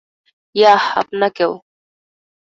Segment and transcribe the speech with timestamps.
[0.55, 1.51] Yeah, আপনাকেও।